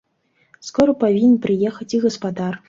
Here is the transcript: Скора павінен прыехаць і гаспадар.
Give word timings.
Скора 0.69 0.95
павінен 1.03 1.35
прыехаць 1.45 1.89
і 1.99 2.01
гаспадар. 2.07 2.53